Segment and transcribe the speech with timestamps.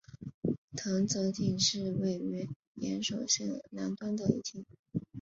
[0.75, 4.65] 藤泽町是位于岩手县南端的一町。